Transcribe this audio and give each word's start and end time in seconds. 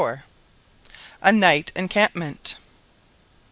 A 1.21 1.31
NIGHT 1.31 1.71
ENCAMPMENT. 1.75 2.55